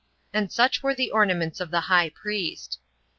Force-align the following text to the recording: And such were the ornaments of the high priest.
And 0.33 0.51
such 0.51 0.81
were 0.81 0.95
the 0.95 1.11
ornaments 1.11 1.59
of 1.59 1.69
the 1.69 1.81
high 1.81 2.09
priest. 2.09 2.79